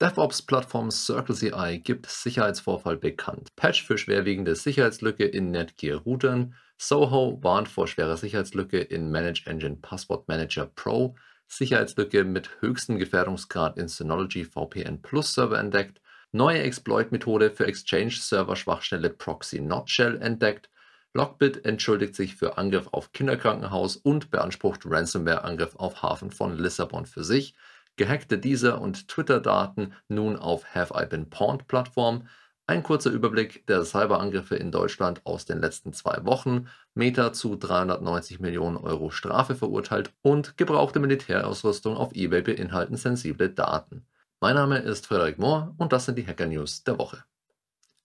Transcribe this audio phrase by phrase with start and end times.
[0.00, 3.48] DevOps-Plattform CircleCI gibt Sicherheitsvorfall bekannt.
[3.56, 6.54] Patch für schwerwiegende Sicherheitslücke in Netgear-Routern.
[6.76, 11.16] Soho warnt vor schwerer Sicherheitslücke in Manage Engine Password Manager Pro.
[11.48, 16.00] Sicherheitslücke mit höchstem Gefährdungsgrad in Synology VPN Plus Server entdeckt.
[16.30, 20.70] Neue Exploit-Methode für Exchange-Server-Schwachstelle Proxy Not Shell entdeckt.
[21.12, 27.24] Lockbit entschuldigt sich für Angriff auf Kinderkrankenhaus und beansprucht Ransomware-Angriff auf Hafen von Lissabon für
[27.24, 27.56] sich
[27.98, 32.26] gehackte Deezer- und Twitter-Daten nun auf Have I Been Pawned-Plattform,
[32.66, 38.40] ein kurzer Überblick der Cyberangriffe in Deutschland aus den letzten zwei Wochen, Meta zu 390
[38.40, 44.06] Millionen Euro Strafe verurteilt und gebrauchte Militärausrüstung auf eBay beinhalten sensible Daten.
[44.40, 47.24] Mein Name ist Frederik Mohr und das sind die Hacker News der Woche.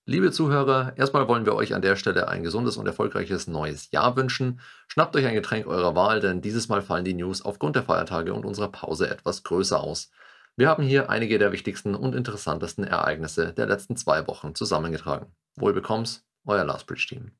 [0.05, 4.17] Liebe Zuhörer, erstmal wollen wir euch an der Stelle ein gesundes und erfolgreiches neues Jahr
[4.17, 4.59] wünschen.
[4.89, 8.33] Schnappt euch ein Getränk eurer Wahl, denn dieses Mal fallen die News aufgrund der Feiertage
[8.33, 10.11] und unserer Pause etwas größer aus.
[10.57, 15.33] Wir haben hier einige der wichtigsten und interessantesten Ereignisse der letzten zwei Wochen zusammengetragen.
[15.55, 17.31] Wohl bekomm's, euer Lastbridge Team.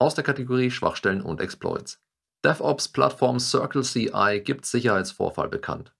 [0.00, 2.02] Aus der Kategorie Schwachstellen und Exploits.
[2.44, 5.94] DevOps-Plattform CircleCI gibt Sicherheitsvorfall bekannt.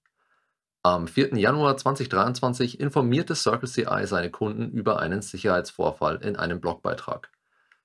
[0.88, 1.36] Am 4.
[1.36, 7.30] Januar 2023 informierte CircleCI seine Kunden über einen Sicherheitsvorfall in einem Blogbeitrag.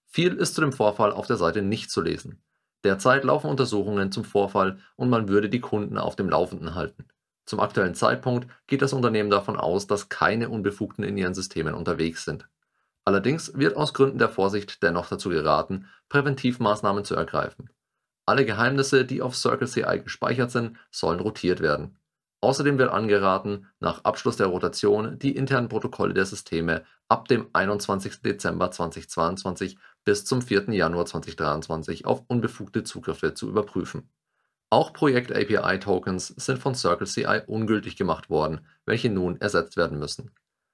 [0.06, 2.42] Viel ist zu dem Vorfall auf der Seite nicht zu lesen.
[2.86, 7.10] Derzeit laufen Untersuchungen zum Vorfall und man würde die Kunden auf dem Laufenden halten.
[7.46, 12.24] Zum aktuellen Zeitpunkt geht das Unternehmen davon aus, dass keine Unbefugten in ihren Systemen unterwegs
[12.24, 12.48] sind.
[13.04, 17.70] Allerdings wird aus Gründen der Vorsicht dennoch dazu geraten, Präventivmaßnahmen zu ergreifen.
[18.26, 21.98] Alle Geheimnisse, die auf CircleCI gespeichert sind, sollen rotiert werden.
[22.44, 28.22] Außerdem wird angeraten, nach Abschluss der Rotation die internen Protokolle der Systeme ab dem 21.
[28.22, 30.74] Dezember 2022 bis zum 4.
[30.74, 34.10] Januar 2023 auf unbefugte Zugriffe zu überprüfen.
[34.70, 40.32] Auch Projekt-API-Tokens sind von CircleCI ungültig gemacht worden, welche nun ersetzt werden müssen.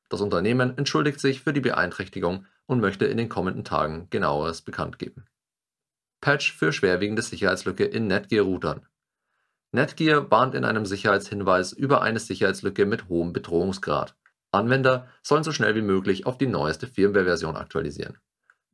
[0.10, 4.98] Das Unternehmen entschuldigt sich für die Beeinträchtigung und möchte in den kommenden Tagen genaueres bekannt
[4.98, 5.28] geben.
[6.20, 8.88] Patch für schwerwiegende Sicherheitslücke in Netgear-Routern
[9.72, 14.16] Netgear warnt in einem Sicherheitshinweis über eine Sicherheitslücke mit hohem Bedrohungsgrad.
[14.52, 18.18] Anwender sollen so schnell wie möglich auf die neueste Firmware-Version aktualisieren.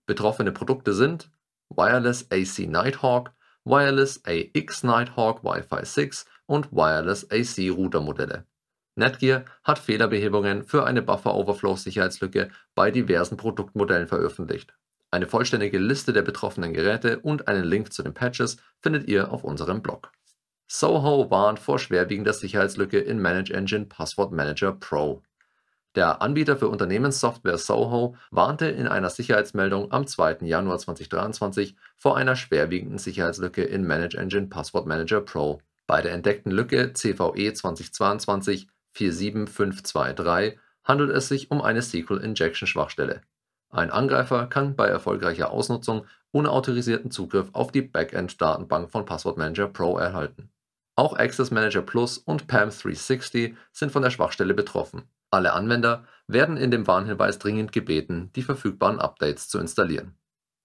[0.05, 1.29] Betroffene Produkte sind
[1.69, 3.33] Wireless AC Nighthawk,
[3.65, 8.45] Wireless AX Nighthawk Wi-Fi 6 und Wireless AC Router Modelle.
[8.95, 14.73] Netgear hat Fehlerbehebungen für eine Buffer Overflow Sicherheitslücke bei diversen Produktmodellen veröffentlicht.
[15.11, 19.43] Eine vollständige Liste der betroffenen Geräte und einen Link zu den Patches findet ihr auf
[19.43, 20.13] unserem Blog.
[20.67, 25.21] Soho warnt vor schwerwiegender Sicherheitslücke in Manage Engine Password Manager Pro.
[25.93, 30.39] Der Anbieter für Unternehmenssoftware Soho warnte in einer Sicherheitsmeldung am 2.
[30.41, 35.61] Januar 2023 vor einer schwerwiegenden Sicherheitslücke in Manage Engine Password Manager Pro.
[35.85, 43.21] Bei der entdeckten Lücke CVE 2022 47523 handelt es sich um eine SQL-Injection-Schwachstelle.
[43.69, 49.97] Ein Angreifer kann bei erfolgreicher Ausnutzung unautorisierten Zugriff auf die Backend-Datenbank von Password Manager Pro
[49.97, 50.49] erhalten.
[50.95, 55.03] Auch Access Manager Plus und PAM 360 sind von der Schwachstelle betroffen.
[55.29, 60.15] Alle Anwender werden in dem Warnhinweis dringend gebeten, die verfügbaren Updates zu installieren.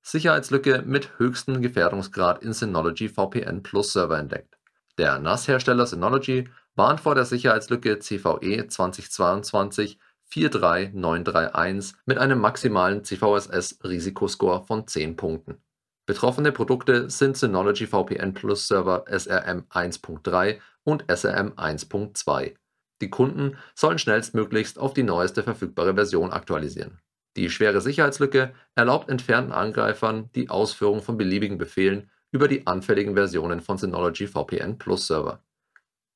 [0.02, 4.56] Sicherheitslücke mit höchstem Gefährdungsgrad in Synology VPN Plus Server entdeckt.
[4.98, 9.98] Der NAS-Hersteller Synology warnt vor der Sicherheitslücke CVE 2022
[10.30, 15.62] 43931 mit einem maximalen CVSS-Risikoscore von 10 Punkten.
[16.10, 22.56] Betroffene Produkte sind Synology VPN Plus Server SRM 1.3 und SRM 1.2.
[23.00, 26.98] Die Kunden sollen schnellstmöglichst auf die neueste verfügbare Version aktualisieren.
[27.36, 33.60] Die schwere Sicherheitslücke erlaubt entfernten Angreifern die Ausführung von beliebigen Befehlen über die anfälligen Versionen
[33.60, 35.44] von Synology VPN Plus Server.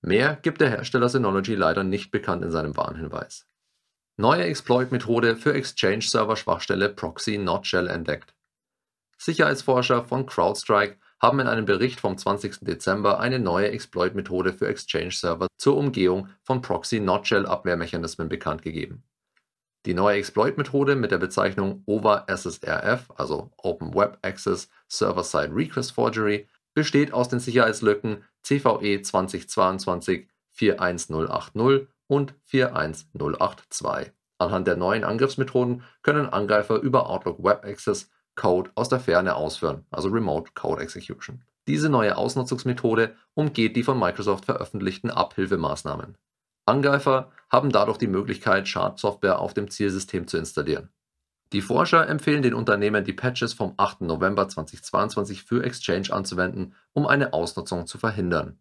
[0.03, 3.47] Mehr gibt der Hersteller Synology leider nicht bekannt in seinem Warnhinweis.
[4.16, 8.34] Neue Exploit-Methode für Exchange-Server-Schwachstelle Proxy Not Shell entdeckt
[9.19, 12.60] Sicherheitsforscher von CrowdStrike haben in einem Bericht vom 20.
[12.60, 19.05] Dezember eine neue Exploit-Methode für Exchange-Server zur Umgehung von Proxy-Not-Shell-Abwehrmechanismen bekannt gegeben.
[19.87, 27.12] Die neue Exploit-Methode mit der Bezeichnung OVA-SSRF, also Open Web Access Server-Side Request Forgery, besteht
[27.12, 34.12] aus den Sicherheitslücken CVE 2022 41080 und 41082.
[34.38, 39.86] Anhand der neuen Angriffsmethoden können Angreifer über Outlook Web Access Code aus der Ferne ausführen,
[39.90, 41.42] also Remote Code Execution.
[41.66, 46.16] Diese neue Ausnutzungsmethode umgeht die von Microsoft veröffentlichten Abhilfemaßnahmen.
[46.66, 50.90] Angreifer haben dadurch die Möglichkeit, Schadsoftware auf dem Zielsystem zu installieren.
[51.52, 54.00] Die Forscher empfehlen den Unternehmen, die Patches vom 8.
[54.02, 58.58] November 2022 für Exchange anzuwenden, um eine Ausnutzung zu verhindern.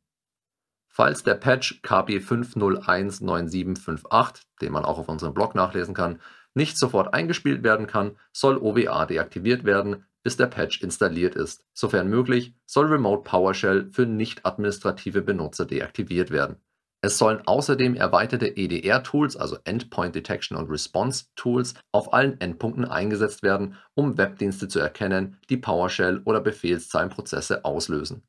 [0.88, 6.22] Falls der Patch KB 5019758, den man auch auf unserem Blog nachlesen kann,
[6.54, 11.66] nicht sofort eingespielt werden kann, soll OWA deaktiviert werden, bis der Patch installiert ist.
[11.74, 16.58] Sofern möglich, soll Remote PowerShell für nicht administrative Benutzer deaktiviert werden.
[17.06, 23.44] Es sollen außerdem erweiterte EDR-Tools, also Endpoint Detection und Response Tools, auf allen Endpunkten eingesetzt
[23.44, 28.24] werden, um Webdienste zu erkennen, die PowerShell oder Befehlszeilenprozesse auslösen.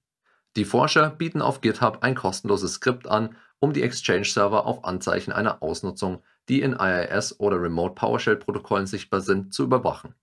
[0.57, 5.63] Die Forscher bieten auf GitHub ein kostenloses Skript an, um die Exchange-Server auf Anzeichen einer
[5.63, 10.15] Ausnutzung, die in IIS oder Remote PowerShell-Protokollen sichtbar sind, zu überwachen.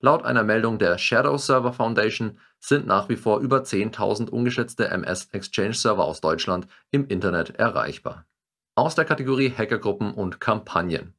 [0.00, 6.04] Laut einer Meldung der Shadow Server Foundation sind nach wie vor über 10.000 ungeschätzte MS-Exchange-Server
[6.04, 8.26] aus Deutschland im Internet erreichbar.
[8.74, 11.14] Aus der Kategorie Hackergruppen und Kampagnen.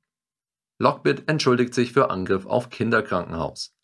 [0.77, 3.75] Lockbit entschuldigt sich für Angriff auf Kinderkrankenhaus.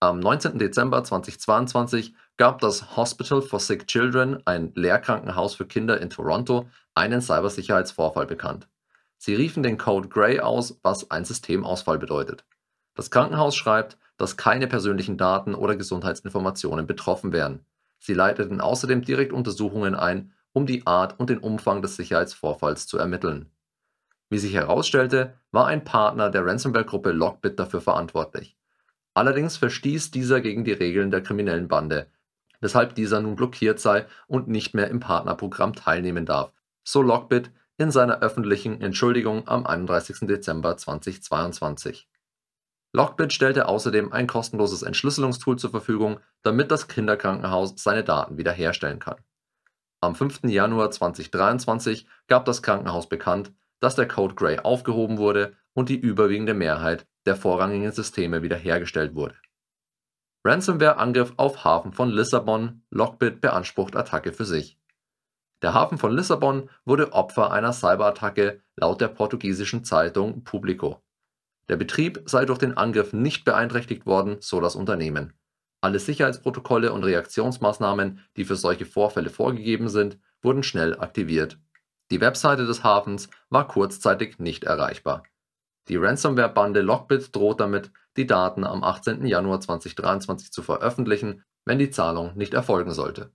[0.00, 0.58] Am 19.
[0.58, 7.20] Dezember 2022 gab das Hospital for Sick Children, ein Lehrkrankenhaus für Kinder in Toronto, einen
[7.20, 8.68] Cybersicherheitsvorfall bekannt.
[9.18, 12.44] Sie riefen den Code Gray aus, was ein Systemausfall bedeutet.
[12.94, 17.64] Das Krankenhaus schreibt, dass keine persönlichen Daten oder Gesundheitsinformationen betroffen wären.
[17.98, 22.98] Sie leiteten außerdem direkt Untersuchungen ein, um die Art und den Umfang des Sicherheitsvorfalls zu
[22.98, 23.50] ermitteln.
[24.28, 28.56] Wie sich herausstellte, war ein Partner der Ransomware-Gruppe Lockbit dafür verantwortlich.
[29.14, 32.10] Allerdings verstieß dieser gegen die Regeln der kriminellen Bande,
[32.60, 36.52] weshalb dieser nun blockiert sei und nicht mehr im Partnerprogramm teilnehmen darf,
[36.84, 40.20] so Lockbit in seiner öffentlichen Entschuldigung am 31.
[40.22, 42.08] Dezember 2022.
[42.92, 49.16] Lockbit stellte außerdem ein kostenloses Entschlüsselungstool zur Verfügung, damit das Kinderkrankenhaus seine Daten wiederherstellen kann.
[50.00, 50.44] Am 5.
[50.44, 56.54] Januar 2023 gab das Krankenhaus bekannt, dass der Code Gray aufgehoben wurde und die überwiegende
[56.54, 59.34] Mehrheit der vorrangigen Systeme wiederhergestellt wurde.
[60.46, 64.78] Ransomware-Angriff auf Hafen von Lissabon, Lockbit beansprucht Attacke für sich.
[65.60, 71.02] Der Hafen von Lissabon wurde Opfer einer Cyberattacke laut der portugiesischen Zeitung Público.
[71.68, 75.32] Der Betrieb sei durch den Angriff nicht beeinträchtigt worden, so das Unternehmen.
[75.80, 81.58] Alle Sicherheitsprotokolle und Reaktionsmaßnahmen, die für solche Vorfälle vorgegeben sind, wurden schnell aktiviert.
[82.12, 85.24] Die Webseite des Hafens war kurzzeitig nicht erreichbar.
[85.88, 89.26] Die Ransomware-Bande Lockbit droht damit, die Daten am 18.
[89.26, 93.32] Januar 2023 zu veröffentlichen, wenn die Zahlung nicht erfolgen sollte.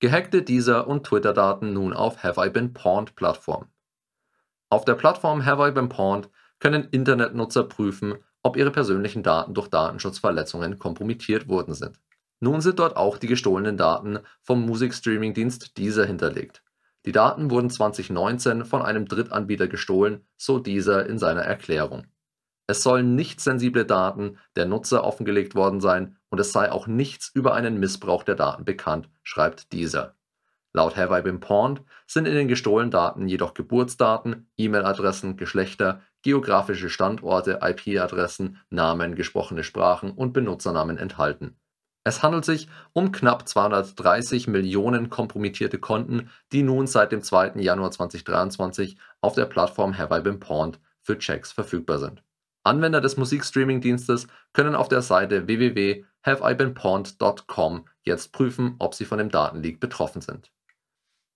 [0.00, 3.66] Gehackte Deezer- und Twitter-Daten nun auf Have I Been Pawned-Plattform.
[4.68, 9.68] Auf der Plattform Have I Been Pawned können Internetnutzer prüfen, ob ihre persönlichen Daten durch
[9.68, 12.00] Datenschutzverletzungen kompromittiert worden sind.
[12.40, 16.64] Nun sind dort auch die gestohlenen Daten vom Musikstreaming-Dienst Deezer hinterlegt.
[17.06, 22.06] Die Daten wurden 2019 von einem Drittanbieter gestohlen, so Deezer in seiner Erklärung.
[22.66, 27.30] Es sollen nicht sensible Daten der Nutzer offengelegt worden sein und es sei auch nichts
[27.34, 30.14] über einen Missbrauch der Daten bekannt, schreibt Deezer.
[30.74, 36.88] Laut Have I Been Pawned sind in den gestohlenen Daten jedoch Geburtsdaten, E-Mail-Adressen, Geschlechter, geografische
[36.88, 41.56] Standorte, IP-Adressen, Namen, gesprochene Sprachen und Benutzernamen enthalten.
[42.04, 47.60] Es handelt sich um knapp 230 Millionen kompromittierte Konten, die nun seit dem 2.
[47.60, 52.22] Januar 2023 auf der Plattform Have I Been Pawned für Checks verfügbar sind.
[52.64, 59.78] Anwender des Musikstreaming-Dienstes können auf der Seite www.haveibeenpawned.com jetzt prüfen, ob sie von dem Datenleak
[59.80, 60.52] betroffen sind.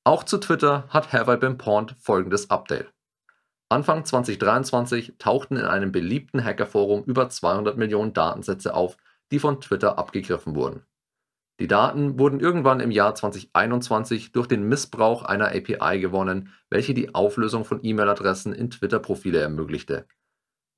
[0.05, 2.93] Auch zu Twitter hat Have I Been Pawned folgendes Update.
[3.69, 8.97] Anfang 2023 tauchten in einem beliebten Hackerforum über 200 Millionen Datensätze auf,
[9.33, 10.85] die von Twitter abgegriffen wurden.
[11.59, 17.12] Die Daten wurden irgendwann im Jahr 2021 durch den Missbrauch einer API gewonnen, welche die
[17.14, 20.06] Auflösung von E-Mail-Adressen in Twitter-Profile ermöglichte.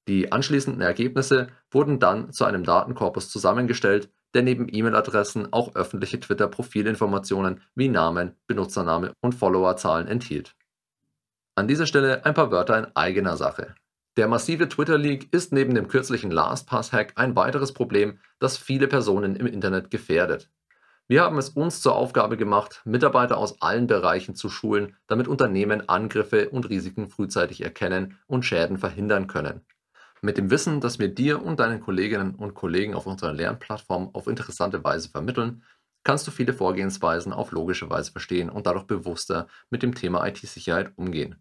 [0.08, 7.60] Die anschließenden Ergebnisse wurden dann zu einem Datenkorpus zusammengestellt, der neben E-Mail-Adressen auch öffentliche Twitter-Profilinformationen
[7.74, 10.56] wie Namen, Benutzername und Followerzahlen enthielt.
[11.56, 13.74] An dieser Stelle ein paar Wörter in eigener Sache.
[14.16, 19.46] Der massive Twitter-Leak ist neben dem kürzlichen LastPass-Hack ein weiteres Problem, das viele Personen im
[19.46, 20.48] Internet gefährdet.
[21.06, 25.86] Wir haben es uns zur Aufgabe gemacht, Mitarbeiter aus allen Bereichen zu schulen, damit Unternehmen
[25.88, 29.60] Angriffe und Risiken frühzeitig erkennen und Schäden verhindern können.
[30.20, 34.26] Mit dem Wissen, das wir dir und deinen Kolleginnen und Kollegen auf unserer Lernplattform auf
[34.26, 35.62] interessante Weise vermitteln,
[36.02, 40.92] kannst du viele Vorgehensweisen auf logische Weise verstehen und dadurch bewusster mit dem Thema IT-Sicherheit
[40.96, 41.36] umgehen.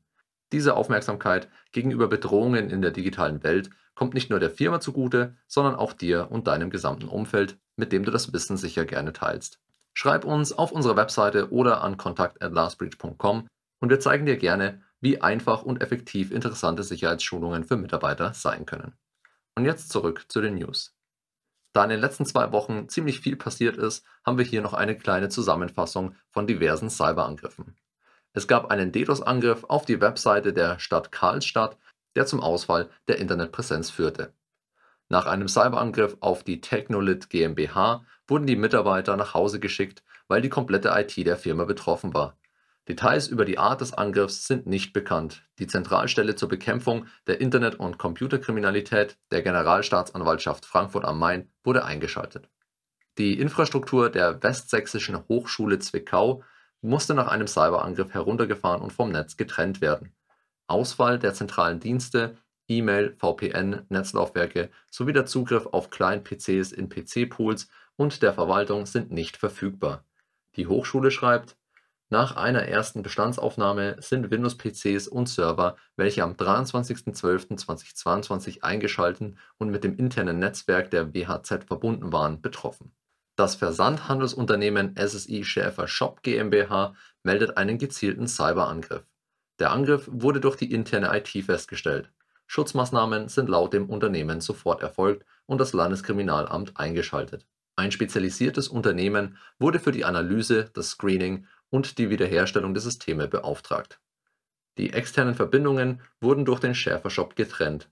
[0.51, 5.75] Diese Aufmerksamkeit gegenüber Bedrohungen in der digitalen Welt kommt nicht nur der Firma zugute, sondern
[5.75, 9.59] auch dir und deinem gesamten Umfeld, mit dem du das Wissen sicher gerne teilst.
[9.93, 13.47] Schreib uns auf unserer Webseite oder an kontakt@lastbreach.com
[13.79, 18.93] und wir zeigen dir gerne, wie einfach und effektiv interessante Sicherheitsschulungen für Mitarbeiter sein können.
[19.55, 20.95] Und jetzt zurück zu den News.
[21.73, 24.97] Da in den letzten zwei Wochen ziemlich viel passiert ist, haben wir hier noch eine
[24.97, 27.75] kleine Zusammenfassung von diversen Cyberangriffen.
[28.33, 31.77] Es gab einen DDoS-Angriff auf die Webseite der Stadt Karlstadt,
[32.15, 34.33] der zum Ausfall der Internetpräsenz führte.
[35.09, 40.49] Nach einem Cyberangriff auf die Technolit GmbH wurden die Mitarbeiter nach Hause geschickt, weil die
[40.49, 42.37] komplette IT der Firma betroffen war.
[42.87, 45.43] Details über die Art des Angriffs sind nicht bekannt.
[45.59, 52.49] Die Zentralstelle zur Bekämpfung der Internet- und Computerkriminalität der Generalstaatsanwaltschaft Frankfurt am Main wurde eingeschaltet.
[53.17, 56.43] Die Infrastruktur der Westsächsischen Hochschule Zwickau
[56.81, 60.13] musste nach einem Cyberangriff heruntergefahren und vom Netz getrennt werden.
[60.67, 62.37] Ausfall der zentralen Dienste
[62.69, 67.67] E-Mail, VPN, Netzlaufwerke sowie der Zugriff auf Client-PCs in PC-Pools
[67.97, 70.05] und der Verwaltung sind nicht verfügbar.
[70.55, 71.57] Die Hochschule schreibt,
[72.09, 79.97] nach einer ersten Bestandsaufnahme sind Windows-PCs und Server, welche am 23.12.2022 eingeschalten und mit dem
[79.97, 82.93] internen Netzwerk der WHZ verbunden waren, betroffen.
[83.35, 89.03] Das Versandhandelsunternehmen SSI Schäfer Shop GmbH meldet einen gezielten Cyberangriff.
[89.59, 92.09] Der Angriff wurde durch die interne IT festgestellt.
[92.45, 97.45] Schutzmaßnahmen sind laut dem Unternehmen sofort erfolgt und das Landeskriminalamt eingeschaltet.
[97.75, 103.99] Ein spezialisiertes Unternehmen wurde für die Analyse, das Screening und die Wiederherstellung der Systeme beauftragt.
[104.77, 107.89] Die externen Verbindungen wurden durch den Schäfershop getrennt.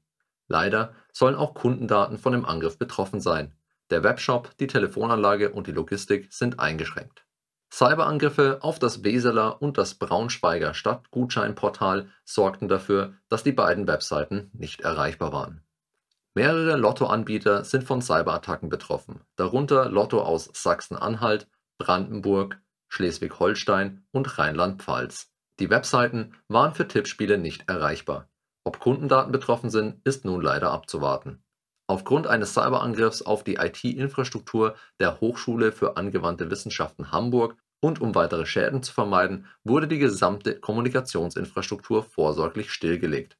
[0.48, 3.55] Leider sollen auch Kundendaten von dem Angriff betroffen sein.
[3.89, 7.25] Der Webshop, die Telefonanlage und die Logistik sind eingeschränkt.
[7.72, 14.82] Cyberangriffe auf das Weseler und das Braunschweiger Stadtgutscheinportal sorgten dafür, dass die beiden Webseiten nicht
[14.82, 15.62] erreichbar waren.
[16.36, 25.32] Mehrere Lottoanbieter sind von Cyberattacken betroffen, darunter Lotto aus Sachsen-Anhalt, Brandenburg, Schleswig-Holstein und Rheinland-Pfalz.
[25.60, 28.30] Die Webseiten waren für Tippspiele nicht erreichbar.
[28.63, 31.44] Ob Kundendaten betroffen sind, ist nun leider abzuwarten.
[31.88, 38.48] Aufgrund eines Cyberangriffs auf die IT-Infrastruktur der Hochschule für angewandte Wissenschaften Hamburg und um weitere
[38.48, 43.38] Schäden zu vermeiden, wurde die gesamte Kommunikationsinfrastruktur vorsorglich stillgelegt.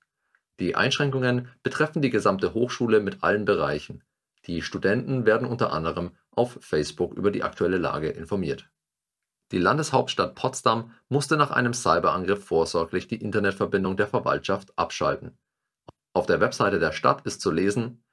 [0.60, 4.04] Die Einschränkungen betreffen die gesamte Hochschule mit allen Bereichen.
[4.46, 8.70] Die Studenten werden unter anderem auf Facebook über die aktuelle Lage informiert.
[9.52, 15.38] Die Landeshauptstadt Potsdam musste nach einem Cyberangriff vorsorglich die Internetverbindung der Verwaltschaft abschalten.
[16.14, 18.04] Auf der Webseite der Stadt ist zu lesen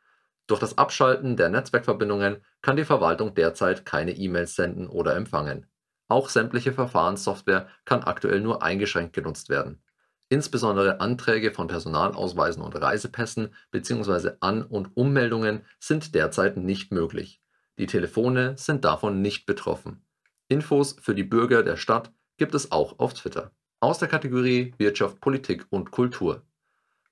[0.47, 5.67] durch das Abschalten der Netzwerkverbindungen kann die Verwaltung derzeit keine E-Mails senden oder empfangen.
[6.09, 9.83] Auch sämtliche Verfahrenssoftware kann aktuell nur eingeschränkt genutzt werden.
[10.29, 14.33] Insbesondere Anträge von Personalausweisen und Reisepässen bzw.
[14.41, 17.41] An- und Ummeldungen sind derzeit nicht möglich.
[17.79, 20.05] Die Telefone sind davon nicht betroffen.
[20.53, 23.53] Infos für die Bürger der Stadt gibt es auch auf Twitter.
[23.81, 26.43] Aus der Kategorie Wirtschaft, Politik und Kultur.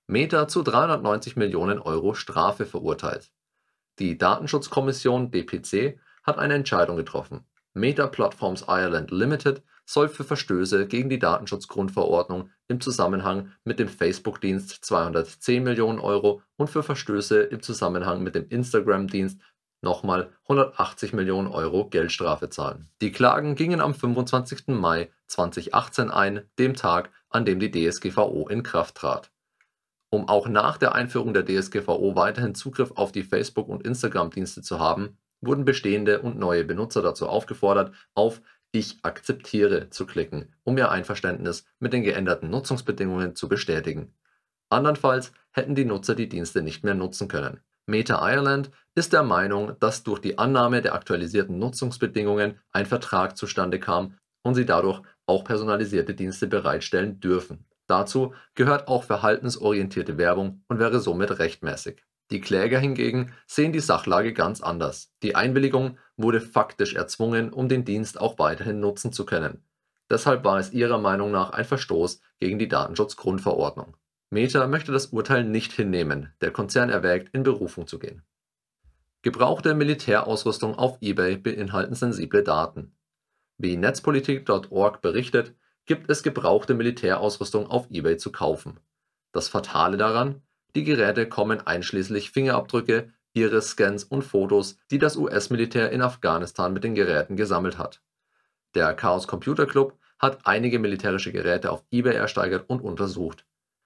[0.07, 3.31] Meta zu 390 Millionen Euro Strafe verurteilt.
[3.99, 7.47] Die Datenschutzkommission (DPC) hat eine Entscheidung getroffen.
[7.73, 14.85] Meta Platforms Ireland Limited soll für Verstöße gegen die Datenschutzgrundverordnung im Zusammenhang mit dem Facebook-Dienst
[14.85, 19.41] 210 Millionen Euro und für Verstöße im Zusammenhang mit dem Instagram-Dienst
[19.83, 22.89] nochmal 180 Millionen Euro Geldstrafe zahlen.
[23.01, 24.69] Die Klagen gingen am 25.
[24.69, 29.31] Mai 2018 ein, dem Tag, an dem die DSGVO in Kraft trat
[30.11, 34.81] um auch nach der Einführung der DSGVO weiterhin Zugriff auf die Facebook- und Instagram-Dienste zu
[34.81, 40.91] haben, wurden bestehende und neue Benutzer dazu aufgefordert, auf Ich akzeptiere zu klicken, um ihr
[40.91, 44.15] Einverständnis mit den geänderten Nutzungsbedingungen zu bestätigen.
[44.69, 47.61] Andernfalls hätten die Nutzer die Dienste nicht mehr nutzen können.
[47.87, 53.81] Meta Ireland ist der Meinung, dass durch die Annahme der aktualisierten Nutzungsbedingungen ein Vertrag zustande
[53.81, 57.67] kam und sie dadurch auch personalisierte Dienste bereitstellen dürfen.
[57.87, 62.05] Dazu gehört auch verhaltensorientierte Werbung und wäre somit rechtmäßig.
[62.31, 65.13] Die Kläger hingegen sehen die Sachlage ganz anders.
[65.23, 69.65] Die Einwilligung wurde faktisch erzwungen, um den Dienst auch weiterhin nutzen zu können.
[70.09, 73.97] Deshalb war es ihrer Meinung nach ein Verstoß gegen die Datenschutzgrundverordnung.
[74.33, 78.23] Meta möchte das Urteil nicht hinnehmen, der Konzern erwägt, in Berufung zu gehen.
[79.23, 82.97] Gebrauchte Militärausrüstung auf eBay beinhalten sensible Daten.
[83.59, 88.79] Wie Netzpolitik.org berichtet, gibt es gebrauchte Militärausrüstung auf eBay zu kaufen.
[89.33, 90.43] Das Fatale daran:
[90.77, 96.95] Die Geräte kommen einschließlich Fingerabdrücke, Iris-Scans und Fotos, die das US-Militär in Afghanistan mit den
[96.95, 98.01] Geräten gesammelt hat.
[98.77, 103.45] Der Chaos Computer Club hat einige militärische Geräte auf eBay ersteigert und untersucht.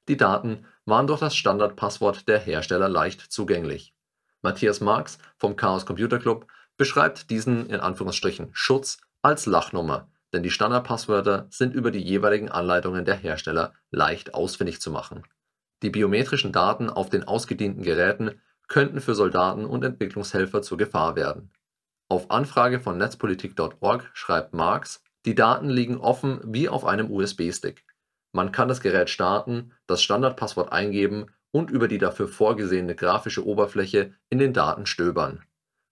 [0.08, 3.94] Die Daten waren durch das Standardpasswort der Hersteller leicht zugänglich.
[4.42, 6.46] Matthias Marx vom Chaos Computer Club
[6.76, 13.04] beschreibt diesen in Anführungsstrichen Schutz als Lachnummer denn die Standardpasswörter sind über die jeweiligen Anleitungen
[13.04, 15.22] der Hersteller leicht ausfindig zu machen.
[15.82, 21.52] Die biometrischen Daten auf den ausgedienten Geräten könnten für Soldaten und Entwicklungshelfer zur Gefahr werden.
[22.08, 27.84] Auf Anfrage von netzpolitik.org schreibt Marx, die Daten liegen offen wie auf einem USB-Stick.
[28.34, 34.12] Man kann das Gerät starten, das Standardpasswort eingeben und über die dafür vorgesehene grafische Oberfläche
[34.28, 35.44] in den Daten stöbern.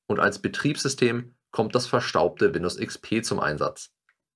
[0.08, 3.92] Und als Betriebssystem kommt das verstaubte Windows XP zum Einsatz.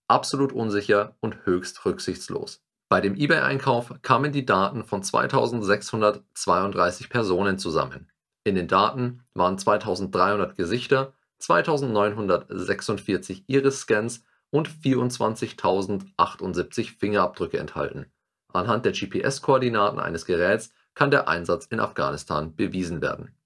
[0.06, 2.62] Absolut unsicher und höchst rücksichtslos.
[2.88, 8.12] Bei dem eBay-Einkauf kamen die Daten von 2632 Personen zusammen.
[8.44, 18.06] In den Daten waren 2300 Gesichter, 2946 Iris-Scans und 24.078 Fingerabdrücke enthalten.
[18.52, 23.36] Anhand der GPS-Koordinaten eines Geräts kann der Einsatz in Afghanistan bewiesen werden.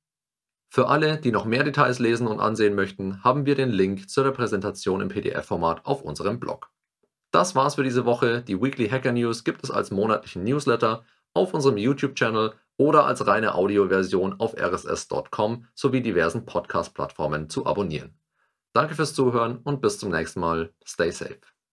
[0.73, 4.27] Für alle, die noch mehr Details lesen und ansehen möchten, haben wir den Link zur
[4.27, 6.71] Repräsentation im PDF-Format auf unserem Blog.
[7.33, 8.43] Das war's für diese Woche.
[8.43, 11.05] Die Weekly Hacker News gibt es als monatlichen Newsletter
[11.35, 18.15] auf unserem YouTube-Channel oder als reine Audioversion auf rss.com sowie diversen Podcast-Plattformen zu abonnieren.
[18.73, 20.73] Danke fürs Zuhören und bis zum nächsten Mal.
[20.85, 21.41] Stay safe.